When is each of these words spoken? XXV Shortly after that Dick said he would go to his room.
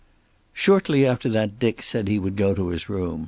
XXV 0.01 0.49
Shortly 0.53 1.05
after 1.05 1.29
that 1.29 1.59
Dick 1.59 1.83
said 1.83 2.07
he 2.07 2.17
would 2.17 2.35
go 2.35 2.55
to 2.55 2.69
his 2.69 2.89
room. 2.89 3.19